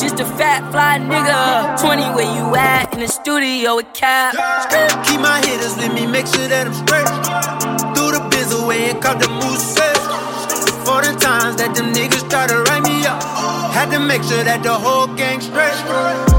[0.00, 1.78] Just a fat fly nigga.
[1.78, 4.32] 20 where you at in the studio with Cap.
[5.04, 7.04] Keep my hitters with me, make sure that I'm straight.
[7.94, 9.76] Through the biz away and caught the moose
[10.88, 13.22] For the times that them niggas try to write me up.
[13.74, 16.29] Had to make sure that the whole gang straight.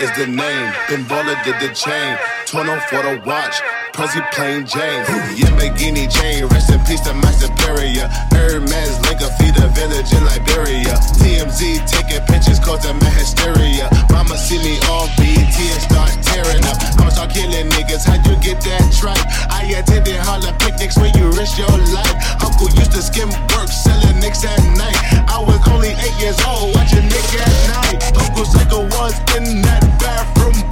[0.00, 2.16] Is the name, then baller did the chain.
[2.46, 3.60] Tono for the watch,
[3.92, 5.04] Prezi plain Jane.
[5.36, 8.08] Yeah, Begini chain, rest in peace to my superior.
[8.30, 10.94] Hermes link a feed a village in Liberia.
[11.18, 13.88] TMZ taking pictures causing my hysteria.
[14.10, 16.78] Mama see me on BET and start tearing up.
[16.98, 19.26] I'ma start killing niggas, how'd you get that tripe?
[19.50, 22.14] I attended Harlem picnics where you risk your life.
[22.44, 24.96] Uncle used to skim work, selling nicks at night.
[25.26, 28.02] I was only eight years old, watching Nick at Nite.
[28.16, 30.69] Uncle Psycho was in that bathroom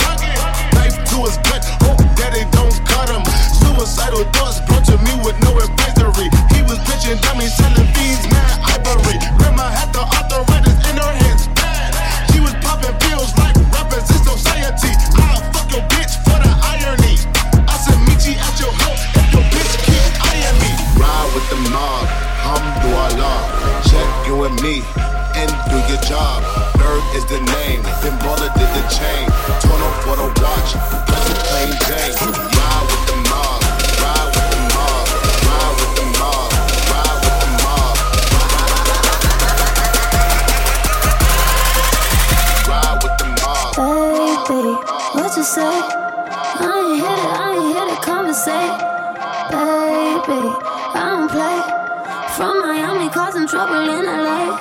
[52.39, 54.55] From Miami, causing trouble in LA.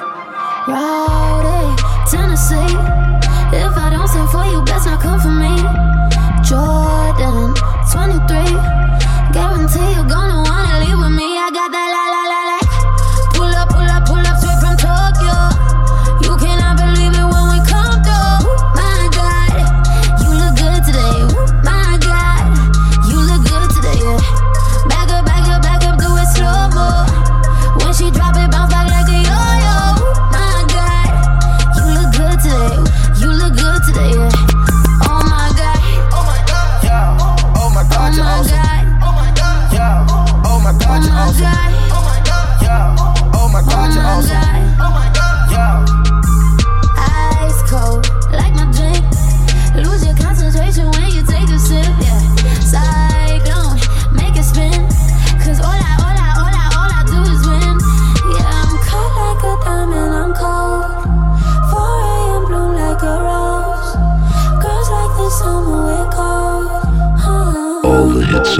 [0.68, 1.76] Rowdy,
[2.10, 2.74] Tennessee.
[3.54, 5.54] If I don't sing for you, best not come for me.
[6.42, 7.54] Jordan,
[7.94, 8.50] 23.
[9.32, 11.37] Guarantee you're gonna wanna leave with me.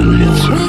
[0.00, 0.67] All the hits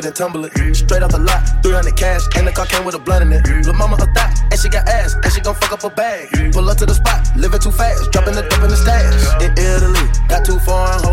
[0.00, 0.16] the ether.
[0.16, 0.74] tumble it.
[0.74, 3.46] Straight off the lot, 300 cash, and the car came with a blunt in it.
[3.66, 6.28] Lil' mama a thot, and she got ass, and she gon' fuck up a bag.
[6.52, 9.14] Pull up to the spot, living too fast, dropping the dope in the stash.
[9.42, 11.09] In Italy, got too foreign hoes,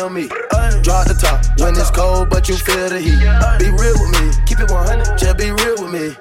[0.00, 0.28] they DM me.
[0.82, 3.20] Draw the top when it's cold, but you feel the heat.
[3.58, 6.16] Be real with me, keep it 100, just be real with me.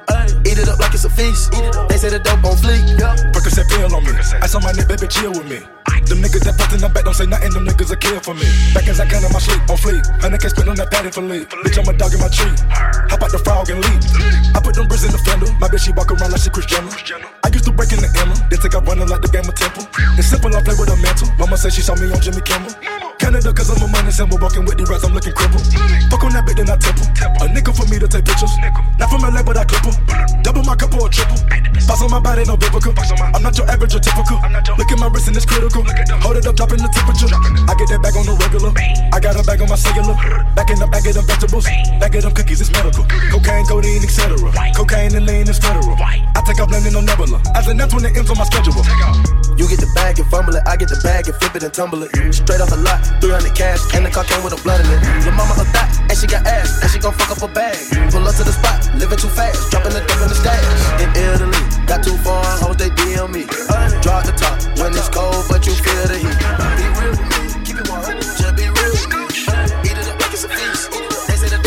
[0.47, 1.51] Eat it up like it's a feast.
[1.87, 2.83] They say the dope on fleek.
[3.31, 4.11] Percocet pill on me.
[4.41, 5.59] I saw my neck, baby, chill with me.
[6.07, 8.33] Them niggas that put in the back don't say nothing, them niggas are kill for
[8.33, 8.47] me.
[8.73, 10.01] Back as I can in my sleep, on fleek.
[10.21, 11.47] Honey can't spit on that padding for leave.
[11.61, 12.51] Bitch, I'm a dog in my tree.
[13.11, 14.01] Hop out the frog and leave.
[14.55, 15.51] I put them bricks in the fender.
[15.59, 16.89] My bitch, she walk around like she Kris Jenner.
[17.43, 18.33] I used to break in the Emma.
[18.49, 19.85] Then take up running like the game of Temple.
[20.17, 21.29] It's simple, I play with a mantle.
[21.37, 22.73] Mama say she saw me on Jimmy Kimmel.
[23.19, 24.39] Canada, cause I'm a money symbol.
[24.39, 25.61] Walking with the rats, I'm looking crippled.
[26.07, 27.05] Fuck on that bitch, then I temple.
[27.43, 28.55] A nickel for me to take pictures.
[28.95, 29.83] Not from LA, but I clip
[30.41, 31.37] Double my cup or triple.
[31.85, 32.95] Boss on my body, no biblical.
[33.35, 34.39] I'm not your average or typical.
[34.79, 35.83] Look at my wrist and it's critical.
[36.23, 37.29] Hold it up, dropping the temperature.
[37.67, 38.71] I get that bag on the regular.
[39.11, 40.15] I got a bag on my cellular.
[40.55, 41.67] Back in the bag of them vegetables.
[41.99, 43.03] Back of them cookies, it's medical.
[43.35, 44.39] Cocaine, codeine, etc.
[44.73, 45.93] Cocaine and lean is federal.
[45.99, 47.43] I take off landing on Nebula.
[47.53, 49.38] As an that's when it ends on my schedule.
[49.59, 50.63] You get the bag and fumble it.
[50.63, 52.15] I get the bag and flip it and tumble it.
[52.31, 55.03] Straight off the lot, 300 cash, and the car came with a blood in it.
[55.27, 57.75] Your mama a thot, and she got ass, and she gon' fuck up a bag.
[58.07, 60.63] Pull up to the spot, living too fast, dropping the dope in the stash.
[61.03, 61.59] In Italy,
[61.91, 63.43] got too far, hoes they DM me.
[63.99, 66.39] Drop the top when it's cold, but you feel the heat.
[66.79, 67.19] Be real
[67.67, 70.87] keep it 100, just be real a.
[71.27, 71.59] They say the.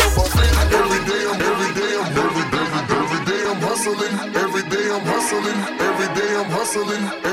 [0.73, 4.13] Every day I'm, every day I'm, every day I'm hustling.
[4.33, 5.59] Every day I'm hustling.
[5.77, 7.32] Every day I'm hustling.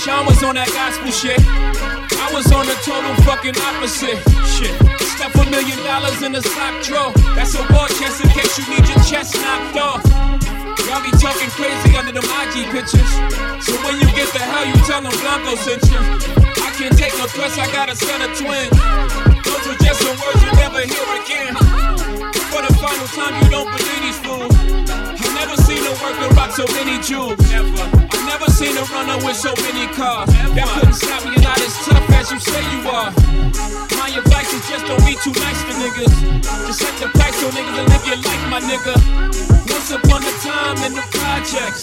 [0.00, 1.36] Sean was on that gospel shit.
[1.44, 4.16] I was on the total fucking opposite.
[4.56, 4.72] Shit.
[5.20, 7.12] Stuff a million dollars in a sock drawer.
[7.36, 10.00] That's a war chest in case you need your chest knocked off.
[10.88, 13.12] Y'all be talking crazy under them IG pictures.
[13.60, 16.00] So when you get the hell, you tell them Blanco sent you.
[16.64, 18.72] I can't take no threats, I got a son of twins.
[19.44, 21.52] Those were just some words you never hear again.
[22.48, 24.48] For the final time, you don't believe these fools.
[24.48, 27.36] I never seen a worker rock so many jewels.
[27.52, 28.09] Never.
[28.30, 30.30] Never seen a runner with so many cars.
[30.54, 33.10] That couldn't stop me, you're not as tough as you say you are.
[33.98, 36.14] My advice is just don't be too nice to niggas.
[36.66, 38.94] Just set the on niggas and live your life, my nigga.
[39.66, 41.82] Once upon a time in the projects,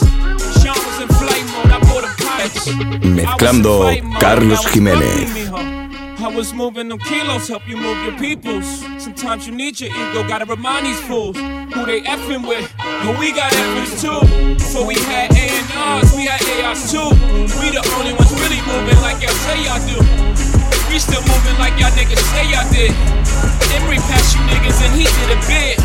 [0.63, 2.18] Sean was in flight mode, I bought a.
[3.04, 3.89] Mezclando
[4.20, 5.76] Carlos Jiménez.
[6.17, 8.65] I was moving them kilos, help you move your peoples.
[8.97, 12.65] Sometimes you need your ego, gotta remind these fools who they effing with.
[13.05, 14.17] But we got effings too.
[14.57, 17.13] Before we had A&Rs, we had ARs too.
[17.62, 20.01] We the only ones really moving like y'all say y'all do.
[20.89, 22.97] We still moving like y'all niggas say y'all did.
[23.77, 25.77] Emery passed you niggas and he did a bit.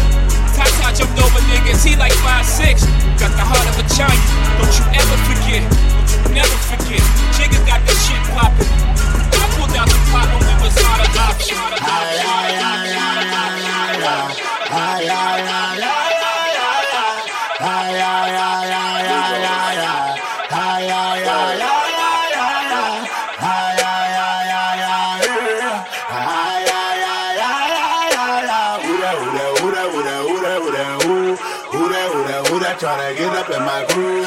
[0.57, 2.89] Tata jumped over niggas, he like 5'6.
[3.21, 4.25] Got the heart of a giant,
[4.57, 5.61] don't you ever forget.
[5.69, 7.05] Don't you never forget.
[7.37, 8.92] Jigga got this shit poppin'.
[9.75, 11.73] Out the when we was out of option.
[32.83, 34.22] Tryna get up in my groove.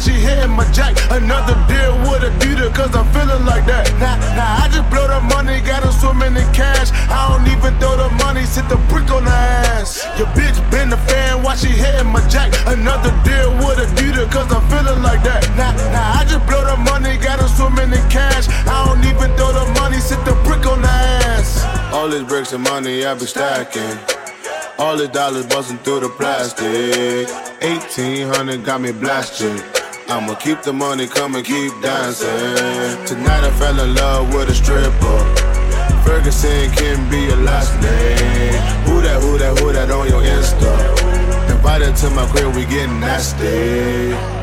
[0.00, 0.96] She hitting my jack.
[1.12, 3.92] Another deal with a beater, cause I'm feeling like that.
[4.00, 6.88] Now, now I just blow the money, got her swimming in cash.
[7.12, 9.36] I don't even throw the money, sit the brick on the
[9.76, 10.04] ass.
[10.16, 12.52] Your bitch been a fan while she hitting my jack.
[12.66, 15.44] Another deal with a beater, cause I'm feeling like that.
[15.54, 18.48] Now, now I just blow the money, got her swimming in cash.
[18.48, 20.88] I don't even throw the money, sit the brick on the
[21.28, 21.60] ass.
[21.92, 23.98] All these bricks of money I be stacking.
[24.78, 27.28] All the dollars busting through the plastic.
[27.60, 29.79] 1800 got me blasted.
[30.10, 32.26] I'ma keep the money, coming, keep dancing.
[33.06, 35.18] Tonight I fell in love with a stripper.
[36.04, 38.60] Ferguson can be your last name.
[38.86, 41.50] Who that, who that, who that on your Insta?
[41.52, 44.39] Invited to my crib, we getting nasty.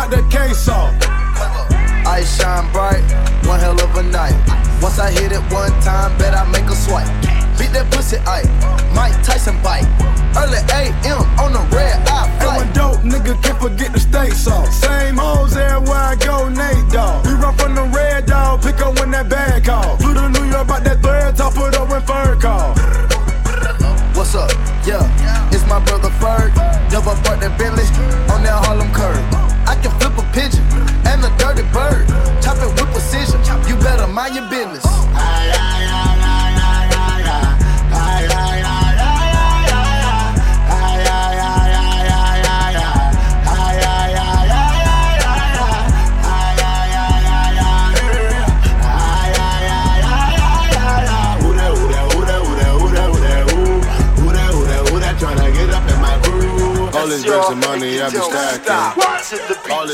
[0.00, 0.96] Not that case off.
[2.08, 3.04] I shine bright,
[3.44, 4.32] one hell of a night.
[4.80, 7.04] Once I hit it one time, bet I make a swipe.
[7.60, 8.48] Beat that pussy, I
[8.96, 9.84] Mike Tyson bite.
[10.32, 12.64] Early AM on the red eye flight.
[12.64, 14.72] when dope nigga can't forget the state sauce.
[14.80, 17.26] Same hoes everywhere I go, Nate Dogg.
[17.28, 19.98] We run from the red dog, pick up when that bag call.
[19.98, 22.72] Flew to New York, bout that thread, top it up when fur call.
[24.16, 24.48] What's up?
[24.88, 25.04] Yeah,
[25.52, 26.56] it's my brother Ferg.
[26.88, 27.84] Double park that Bentley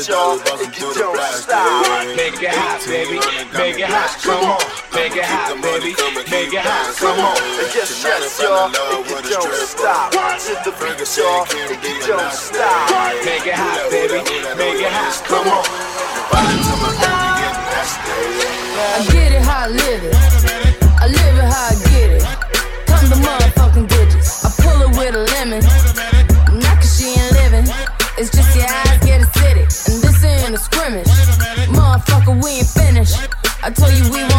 [0.03, 0.66] stacking.
[33.67, 34.36] I told you we won't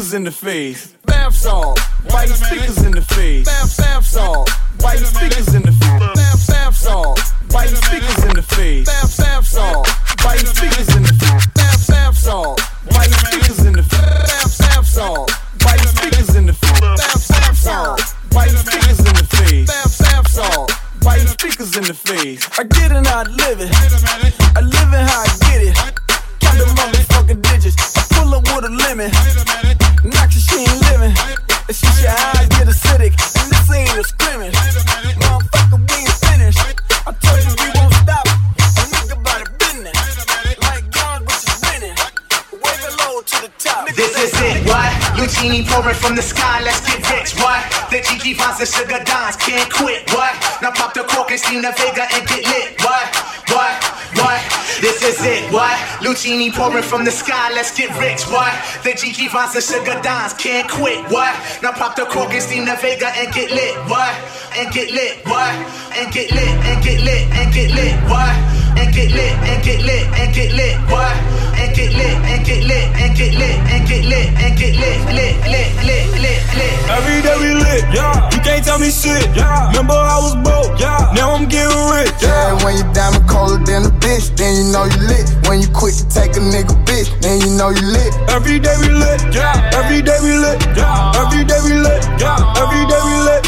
[0.00, 0.94] speakers in the face?
[1.04, 1.78] Bath salt.
[2.08, 3.44] Why you speakers in the face?
[3.44, 4.50] Bath, bath salt.
[4.80, 6.16] Why you speakers in the face?
[6.16, 7.20] Bath, bath salt.
[7.50, 8.86] Why you speakers in the face?
[8.86, 9.88] Bath, bath salt.
[10.24, 11.46] Why you speakers in the face?
[11.52, 12.60] Bath, bath salt.
[12.88, 14.00] Why you speakers in the face?
[14.00, 15.30] Bath, bath salt.
[15.60, 16.80] Why you speakers in the face?
[16.90, 18.00] Bath, bath salt.
[18.32, 19.66] Why you speakers in the face?
[19.68, 20.72] Bath, bath salt.
[21.02, 22.40] Why you speakers in the face?
[22.58, 23.68] I get it, I live it.
[24.56, 25.76] I live it how I get it.
[26.40, 27.76] Count the motherfucking digits.
[27.98, 29.49] I pull up with a lemon.
[44.00, 44.88] This is it, what?
[45.20, 47.60] Lucini pouring from the sky, let's get rich, what?
[47.92, 50.32] The Gigi finds the sugar dimes, can't quit, what?
[50.64, 53.04] Now pop the cork and steam the Vega and get lit, what?
[53.52, 53.76] What?
[54.16, 54.40] What?
[54.80, 55.76] This is it, what?
[56.00, 58.48] Lucini pouring from the sky, let's get rich, what?
[58.88, 61.36] The Gigi finds the sugar dimes, can't quit, what?
[61.60, 64.16] Now pop the cork and steam the Vega and get lit, what?
[64.56, 65.52] And get lit, what?
[65.92, 68.49] And get lit, and get lit, and get lit, what?
[68.78, 71.14] And get lit, and get lit, and get lit, what?
[71.56, 74.98] And get lit, and get lit, and get lit, and get lit, and get lit,
[75.14, 76.76] lit, lit, lit, lit, lit.
[76.90, 78.30] Every day we lit, yeah.
[78.32, 79.68] You can't tell me shit, yeah.
[79.68, 81.12] Remember I was broke, yeah.
[81.14, 84.84] Now I'm getting rich, Yeah, when you diamond colder than a bitch, then you know
[84.84, 85.26] you lit.
[85.48, 88.12] When you quit to take a nigga bitch, then you know you lit.
[88.30, 89.70] Every day we lit, yeah.
[89.74, 91.20] Every day we lit, yeah.
[91.20, 92.62] Every day we lit, yeah.
[92.62, 93.42] Every day we lit,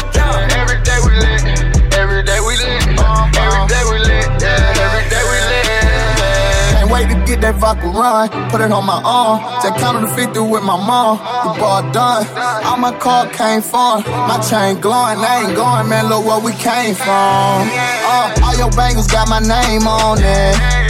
[7.63, 8.29] get that run.
[8.49, 9.39] Put it on my arm.
[9.61, 11.17] Take count of the 50 with my mom.
[11.17, 12.27] The ball done.
[12.65, 14.03] All my car came from.
[14.03, 15.19] My chain glowing.
[15.19, 16.09] I ain't going, man.
[16.09, 17.07] Look where we came from.
[17.07, 20.82] Uh, all your bangles got my name on it.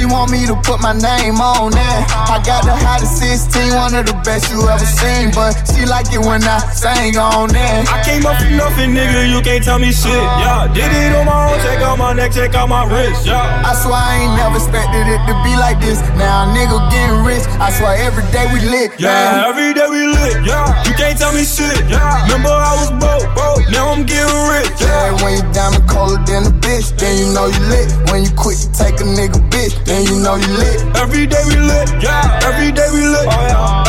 [0.00, 2.00] She want me to put my name on it.
[2.24, 5.28] I got the hottest 16, one of the best you ever seen.
[5.28, 7.84] But she like it when I sing on it.
[7.84, 9.28] I came up from nothing, nigga.
[9.28, 10.08] You can't tell me shit,
[10.40, 10.72] yeah.
[10.72, 11.60] Did it on my own.
[11.60, 13.44] Check out my neck, check out my wrist, yeah.
[13.60, 16.00] I swear I ain't never expected it to be like this.
[16.16, 17.44] Now a nigga getting rich.
[17.60, 18.96] I swear every day we lit.
[18.96, 19.52] Yeah, man.
[19.52, 20.80] every day we lit, yeah.
[20.88, 22.24] You can't tell me shit, yeah.
[22.24, 23.68] Remember I was broke, broke.
[23.68, 27.52] Now I'm getting rich, Yeah, when you diamond colder than a bitch, then you know
[27.52, 27.92] you lit.
[28.08, 30.80] When you quit to take a nigga bitch, then you know you lit.
[30.96, 32.38] Every day we lit, yeah.
[32.46, 33.79] Every day we lit, oh yeah.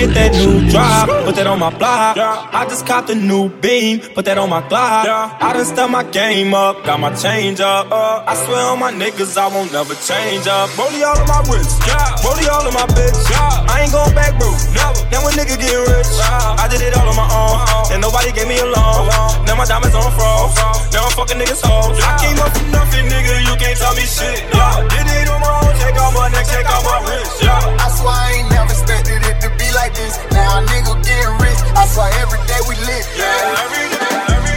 [0.00, 2.16] Get that new drop, put that on my block.
[2.16, 5.04] I just copped a new beam, put that on my block.
[5.04, 7.92] I done step my game up, got my change up.
[7.92, 10.72] I swear on my niggas, I won't never change up.
[10.80, 11.76] Rollie all of my wrist,
[12.24, 13.20] rollie all of my bitch.
[13.68, 14.48] I ain't going back, bro.
[14.72, 15.04] Never.
[15.12, 18.48] Now a nigga get rich, I did it all on my own, and nobody gave
[18.48, 19.04] me a loan.
[19.44, 20.56] Now my diamonds on froze,
[20.96, 22.00] now I'm fucking niggas hoes.
[22.00, 24.48] I came up from nothing, nigga, you can't tell me shit.
[24.48, 27.44] Yeah, did it on my own, check out my neck, check out my wrist.
[27.44, 27.84] Yeah.
[27.84, 30.18] I swear I ain't never expected it to be like this.
[30.32, 31.60] Now a nigga getting rich.
[31.76, 33.04] I swear every day we lit.
[33.16, 34.10] Yeah, every day.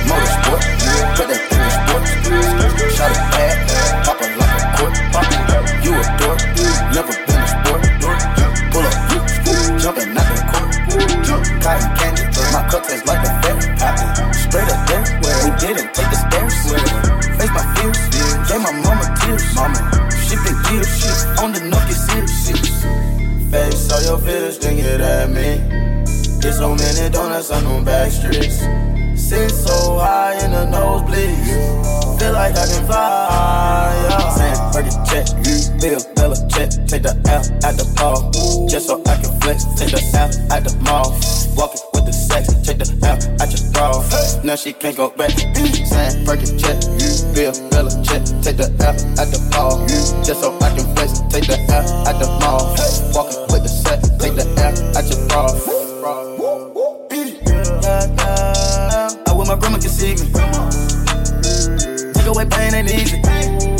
[0.10, 0.62] Motorsport,
[1.18, 2.04] put that in the sport.
[2.94, 4.94] Shot it bad, pop it like a court.
[4.98, 5.43] You a
[37.44, 38.32] L at the ball.
[38.68, 39.66] Just so I can flex.
[39.76, 41.12] Take the L at the mall.
[41.56, 42.48] Walking with the sex.
[42.64, 44.02] Take the L at your bra.
[44.44, 45.36] Now she can't go back.
[46.26, 46.80] Break a check.
[47.34, 48.24] Bill, Bella check.
[48.42, 49.86] Take the L at the ball.
[50.24, 51.20] Just so I can flex.
[51.30, 52.74] Take the L at the mall.
[53.14, 54.10] Walking with the sex.
[54.18, 55.48] Take the L at your bra.
[59.26, 60.26] I wish my grandma could see me.
[62.14, 63.73] Take away pain ain't easy.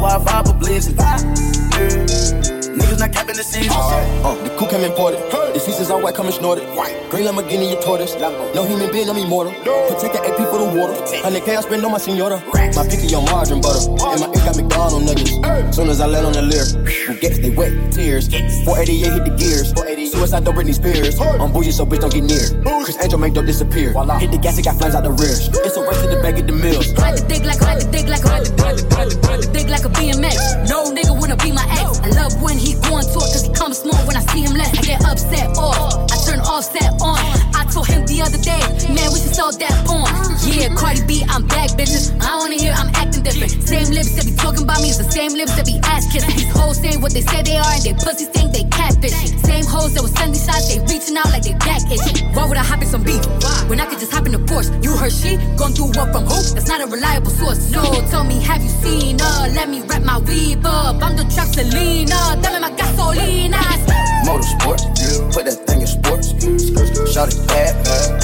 [0.00, 2.59] That's why I vibe for blizzard.
[2.80, 3.72] Niggas not capping the season.
[3.76, 5.20] Uh, the coup came imported.
[5.54, 6.64] The seasons all white, coming snorted.
[7.10, 8.14] Green Lamborghini, your tortoise.
[8.54, 9.52] No human being, I'm immortal.
[9.52, 10.94] Protect the AP for the water.
[11.22, 12.42] 100K I spend on my senora.
[12.74, 13.90] My picky on margarine butter.
[13.90, 15.76] And my ink got McDonald's nuggets.
[15.76, 16.66] Soon as I let on the lyre,
[17.06, 18.28] who gets they wet tears.
[18.64, 19.72] 488 hit the gears.
[20.10, 21.18] Suicide don't Britney Spears.
[21.20, 22.46] I'm bougie, so bitch don't get near.
[22.84, 23.92] Criss Angel make dope disappear.
[24.18, 25.30] Hit the gas, it got flames out the rear.
[25.30, 26.92] It's a race to the bag of the mills.
[26.94, 29.42] Ride the dick like, ride the dick like, ride the dick, ride the dick, ride
[29.42, 30.68] the dick like a BMX.
[30.68, 32.00] No nigga wanna be my ex.
[32.00, 34.54] I love when he going to it, cause he comes small when I see him
[34.54, 34.76] less.
[34.76, 36.10] I get upset off.
[36.12, 37.18] I turn offset on.
[37.54, 38.62] I told him the other day,
[38.94, 40.06] man, we should sell that porn.
[40.46, 42.14] Yeah, Cardi B, I'm back, bitches.
[42.22, 43.50] I wanna hear I'm acting different.
[43.66, 46.06] Same lips that be talking about me is the same lips that be ass.
[46.10, 49.14] These hoes saying what they say they are, and they pussies think they catfish.
[49.42, 52.26] Same hoes that was sending shots, they reaching out like they back itching.
[52.34, 53.22] Why would I hop in some beef?
[53.68, 54.70] When I could just hop in the Porsche.
[54.82, 56.38] You heard she gon' do what from who?
[56.54, 57.58] That's not a reliable source.
[57.70, 59.48] So tell me, have you seen her?
[59.54, 61.02] Let me wrap my weave up.
[61.02, 62.14] I'm the truck Selena.
[62.14, 63.58] Uh, Dame my gasolina.
[64.26, 64.80] Motorsport,
[65.32, 65.79] put that thing in.
[67.10, 68.22] Shout it bad,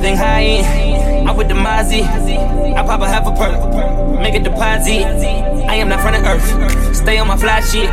[0.00, 1.28] Everything high end.
[1.28, 2.00] I'm with the Mozzie.
[2.00, 3.52] I pop a half a perk.
[4.16, 5.04] Make a deposit.
[5.68, 6.96] I am not from the earth.
[6.96, 7.84] Stay on my fly shit.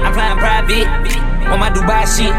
[0.00, 0.88] I'm flying private.
[1.52, 2.32] On my Dubai shit.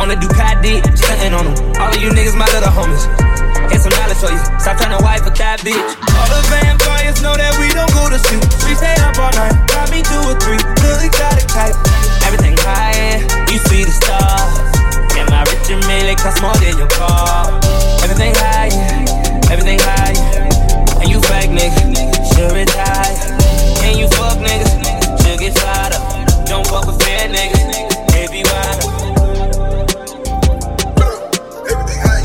[0.00, 0.80] On the Ducati.
[0.96, 1.56] Stunting on them.
[1.76, 3.04] All of you niggas, my little homies.
[3.68, 4.40] Here's some knowledge for you.
[4.56, 5.92] Stop trying to wife a that bitch.
[6.16, 8.40] All the vampires know that we don't go to sleep.
[8.64, 9.52] We stay up all night.
[9.68, 10.56] Got me two or three.
[10.80, 11.76] Little exotic type.
[12.24, 13.52] Everything high end.
[13.52, 14.75] You see the stars.
[15.26, 17.46] Yeah, my rich and million cost more than your car.
[18.02, 18.70] Everything high,
[19.50, 20.14] everything high.
[21.00, 21.82] And you fake nigga,
[22.34, 23.16] should retire.
[23.84, 24.70] And you fuck niggas,
[25.22, 26.46] should get fired up.
[26.46, 27.62] Don't fuck with fair niggas,
[28.12, 28.84] they be wild.
[30.96, 31.10] Uh,
[31.66, 32.22] uh, uh,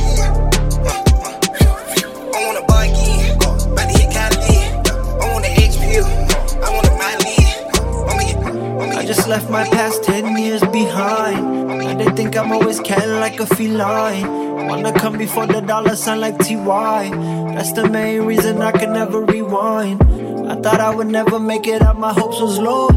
[2.33, 3.31] I want a buggy,
[3.71, 4.37] about to hit Cali.
[5.21, 5.81] I want an HP,
[6.61, 7.37] I want a Miley.
[8.97, 11.60] I just left my past 10 years behind.
[12.21, 14.67] Think I'm always can like a feline.
[14.67, 17.09] Wanna come before the dollar sign like TY.
[17.55, 20.03] That's the main reason I can never rewind.
[20.47, 22.89] I thought I would never make it out, my hopes was low.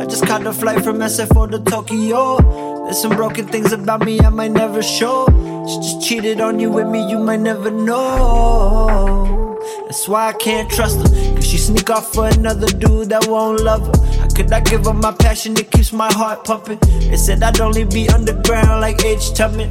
[0.00, 2.38] I just caught the flight from SFO to Tokyo.
[2.82, 5.26] There's some broken things about me I might never show.
[5.68, 9.56] She just cheated on you with me, you might never know.
[9.84, 11.34] That's why I can't trust her.
[11.36, 14.11] Cause she sneak off for another dude that won't love her.
[14.42, 16.80] Could I give up my passion that keeps my heart pumping?
[17.08, 19.34] They said I'd only be underground like H.
[19.34, 19.70] Tubman.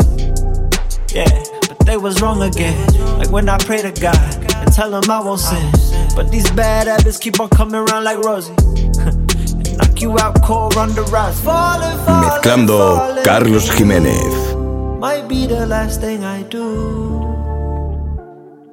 [1.11, 1.27] Yeah,
[1.67, 2.79] but they was wrong again.
[3.19, 4.15] Like when I pray to God
[4.55, 5.69] and tell him I won't sin.
[6.15, 8.53] But these bad habits keep on coming around like Rosie.
[9.75, 11.37] Knock you out cold, run the rise.
[11.43, 13.25] Falling, falling, Mezclando falling.
[13.25, 14.99] Carlos Jiménez.
[14.99, 17.27] Might be the last thing I do.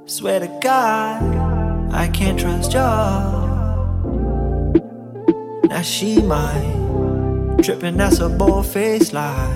[0.06, 3.47] Swear to God, I can't trust y'all.
[5.68, 9.54] Now she might tripping, that's a bold face lie.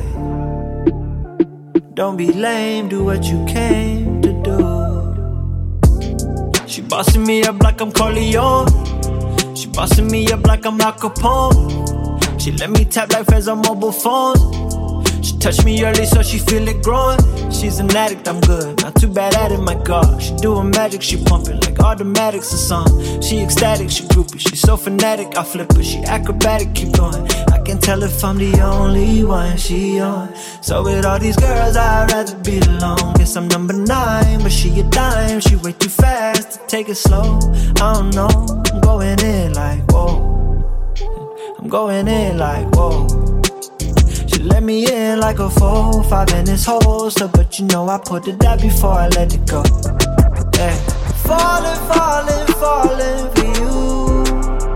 [1.94, 4.58] Don't be lame, do what you came to do.
[6.66, 8.66] She bossing me up like I'm Corleone.
[9.56, 12.40] She bossing me up like I'm Al Capone.
[12.40, 14.61] She let me tap like Fez on mobile phones.
[15.22, 17.20] She touched me early, so she feel it growing.
[17.50, 18.82] She's an addict, I'm good.
[18.82, 20.20] Not too bad at it, my God.
[20.20, 23.20] She doing magic, she pumping like automatics or something.
[23.22, 24.40] She ecstatic, she groupie.
[24.40, 25.82] She so fanatic, I flip her.
[25.82, 27.30] She acrobatic, keep going.
[27.52, 30.34] I can tell if I'm the only one she on.
[30.60, 33.14] So with all these girls, I'd rather be alone.
[33.14, 35.38] Guess I'm number nine, but she a dime.
[35.38, 37.38] She way too fast to take it slow.
[37.80, 38.28] I don't know,
[38.72, 40.30] I'm going in like whoa.
[41.58, 43.21] I'm going in like whoa.
[44.42, 48.26] Let me in like a four, five in this holster, but you know I put
[48.26, 49.62] it out before I let it go.
[50.56, 50.74] Yeah.
[51.22, 54.24] Falling, falling, falling for you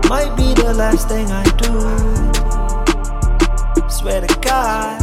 [0.07, 1.67] might be the last thing I do.
[3.89, 5.01] Swear to God,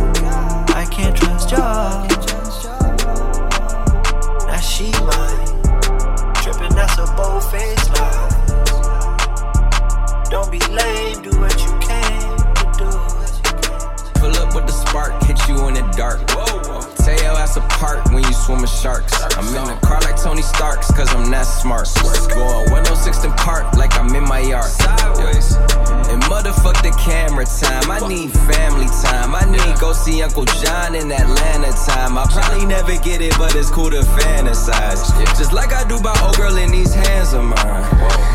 [0.70, 2.06] I can't trust y'all.
[4.46, 5.46] Now she mine,
[6.36, 8.30] tripping that's a bold face lie.
[10.30, 11.43] Don't be lame, do
[14.94, 16.24] spark, hit you in the dark.
[17.04, 17.23] Tear your
[17.56, 19.12] apart when you swim with sharks.
[19.36, 21.88] I'm in the car like Tony Starks, cause I'm that smart.
[22.32, 24.64] Going 106 and park like I'm in my yard.
[24.64, 25.56] Sideways.
[26.08, 27.90] And motherfuck the camera time.
[27.90, 29.34] I need family time.
[29.34, 32.16] I need go see Uncle John in Atlanta time.
[32.16, 35.12] I probably never get it, but it's cool to fantasize.
[35.36, 37.84] Just like I do by old girl in these hands of mine.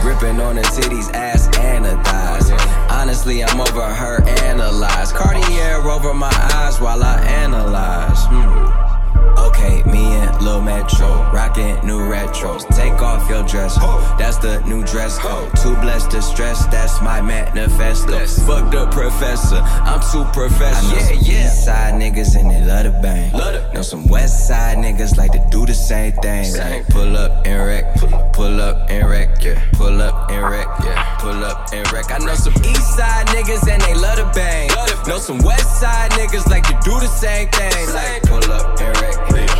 [0.02, 2.52] Gripping on the titties, ass and thighs.
[2.92, 5.12] Honestly, I'm over her analyze.
[5.12, 8.26] Cartier over my eyes while I analyze.
[8.26, 8.89] Hmm.
[9.38, 12.68] Okay, me and Lil Metro, rockin' new retros.
[12.76, 14.00] Take off your dress, ho.
[14.18, 15.52] That's the new dress code.
[15.58, 18.26] Too blessed to stress, that's my manifesto.
[18.46, 20.92] Fuck the professor, I'm too professional.
[20.92, 23.32] I know some east side niggas and they love to bang.
[23.74, 26.54] Know some west side niggas like to do the same thing.
[26.58, 27.96] Like pull up and wreck,
[28.34, 29.62] pull up and wreck, yeah.
[29.74, 31.18] Pull up and wreck, yeah.
[31.20, 32.12] Pull up and wreck.
[32.12, 34.70] I know some east side niggas and they love to bang.
[35.08, 37.94] Know some west side niggas like to do the same thing.
[37.94, 39.09] Like pull up and wreck,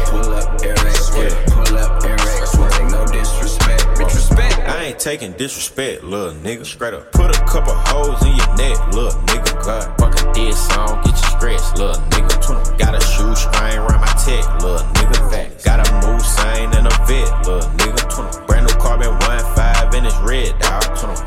[0.10, 0.76] Pull up yeah.
[1.48, 2.42] Pull up and wreck.
[2.72, 4.60] Take no disrespect, bitch respect.
[4.60, 6.66] I ain't taking disrespect, little nigga.
[6.66, 7.12] Straight up.
[7.12, 9.64] Put a couple holes in your neck, little nigga.
[9.64, 12.78] God, fucking this song, get you stretched, little nigga.
[12.78, 15.64] Got a shoe string around my tech, little nigga.
[15.64, 18.48] Got a move sign and a vet, little nigga.
[18.48, 20.84] Brand new carbon one five and it's red, dog.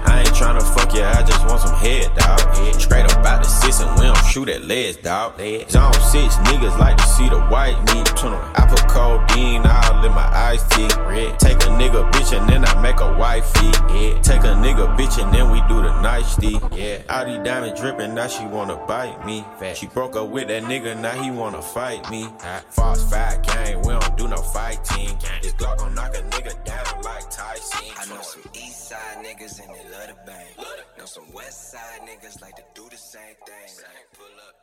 [0.07, 2.41] I ain't tryna fuck you, I just want some head, dog.
[2.81, 5.39] Straight up out the six and we don't shoot at legs, dog.
[5.69, 8.09] Zone six niggas like to see the white meat.
[8.23, 10.89] I put codeine all in my iced tea.
[11.39, 13.67] Take a nigga bitch and then I make a wifey.
[13.93, 14.21] Yeah.
[14.21, 16.61] Take a nigga bitch and then we do the nicety.
[16.73, 17.03] Yeah.
[17.09, 19.45] All these diamonds dripping, now she wanna bite me.
[19.75, 22.29] She broke up with that nigga, now he wanna fight me.
[22.71, 25.19] False fight gang, we don't do no fighting.
[25.43, 27.89] This Glock gon' knock a nigga down like Tyson.
[27.99, 28.23] I know
[28.55, 30.47] east side niggas and they love to bang.
[30.99, 33.85] Know some west side niggas like to do the same thing.
[34.15, 34.62] Pull up.